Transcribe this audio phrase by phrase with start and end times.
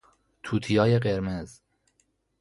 [0.43, 1.61] توتیای قرمز